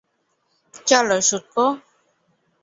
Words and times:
চল, 0.87 1.07
শুঁটকো। 1.21 1.65